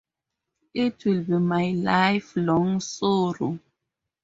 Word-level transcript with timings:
It 0.73 1.05
will 1.05 1.23
be 1.25 1.33
my 1.33 1.73
lifelong 1.73 2.79
sorrow. 2.79 3.59